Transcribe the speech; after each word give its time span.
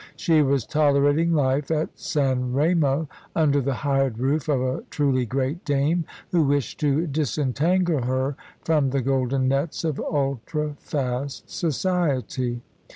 She 0.15 0.41
was 0.41 0.65
tolerating 0.65 1.31
life 1.31 1.69
at 1.69 1.89
San 1.93 2.53
Remo, 2.53 3.07
under 3.35 3.61
the 3.61 3.75
hired 3.85 4.17
roof 4.17 4.49
of 4.49 4.59
a 4.59 4.83
truly 4.89 5.27
great 5.27 5.63
dame, 5.63 6.05
who 6.31 6.41
wished 6.41 6.79
to 6.79 7.05
disentangle 7.05 8.01
her 8.01 8.35
from 8.65 8.89
the 8.89 9.01
golden 9.03 9.47
nets 9.47 9.83
of 9.83 9.99
ultra 9.99 10.73
fast 10.79 11.51
society. 11.51 12.61